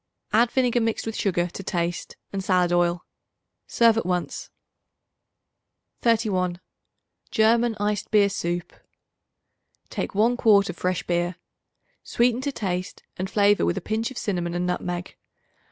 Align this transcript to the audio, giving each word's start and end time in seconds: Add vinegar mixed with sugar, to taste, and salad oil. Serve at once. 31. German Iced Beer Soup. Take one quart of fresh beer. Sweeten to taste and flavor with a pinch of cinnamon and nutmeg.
Add 0.33 0.49
vinegar 0.49 0.81
mixed 0.81 1.05
with 1.05 1.15
sugar, 1.15 1.45
to 1.49 1.61
taste, 1.61 2.17
and 2.33 2.43
salad 2.43 2.73
oil. 2.73 3.05
Serve 3.67 3.99
at 3.99 4.05
once. 4.07 4.49
31. 6.01 6.59
German 7.29 7.77
Iced 7.79 8.09
Beer 8.09 8.27
Soup. 8.27 8.73
Take 9.91 10.15
one 10.15 10.37
quart 10.37 10.71
of 10.71 10.77
fresh 10.77 11.03
beer. 11.03 11.35
Sweeten 12.03 12.41
to 12.41 12.51
taste 12.51 13.03
and 13.17 13.29
flavor 13.29 13.63
with 13.63 13.77
a 13.77 13.79
pinch 13.79 14.09
of 14.09 14.17
cinnamon 14.17 14.55
and 14.55 14.65
nutmeg. 14.65 15.17